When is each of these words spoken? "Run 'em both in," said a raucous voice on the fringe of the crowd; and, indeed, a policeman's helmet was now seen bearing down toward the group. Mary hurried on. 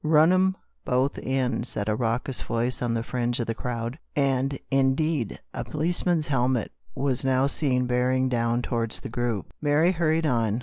"Run 0.03 0.33
'em 0.33 0.55
both 0.83 1.19
in," 1.19 1.63
said 1.63 1.87
a 1.87 1.93
raucous 1.93 2.41
voice 2.41 2.81
on 2.81 2.95
the 2.95 3.03
fringe 3.03 3.39
of 3.39 3.45
the 3.45 3.53
crowd; 3.53 3.99
and, 4.15 4.57
indeed, 4.71 5.39
a 5.53 5.63
policeman's 5.63 6.25
helmet 6.25 6.71
was 6.95 7.23
now 7.23 7.45
seen 7.45 7.85
bearing 7.85 8.27
down 8.27 8.63
toward 8.63 8.89
the 8.93 9.09
group. 9.09 9.53
Mary 9.61 9.91
hurried 9.91 10.25
on. 10.25 10.59